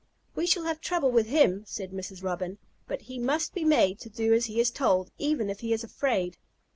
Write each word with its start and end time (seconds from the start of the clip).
"We 0.33 0.47
shall 0.47 0.63
have 0.63 0.81
trouble 0.81 1.11
with 1.11 1.27
him," 1.27 1.63
said 1.67 1.91
Mrs. 1.91 2.23
Robin, 2.23 2.57
"but 2.87 3.03
he 3.03 3.19
must 3.19 3.53
be 3.53 3.63
made 3.63 3.99
to 3.99 4.09
do 4.09 4.33
as 4.33 4.45
he 4.45 4.59
is 4.59 4.71
told, 4.71 5.11
even 5.19 5.47
if 5.47 5.59
he 5.59 5.73
is 5.73 5.83
afraid." 5.83 6.37